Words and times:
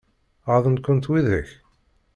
Ɣaḍen-kent 0.47 1.09
widak? 1.11 1.49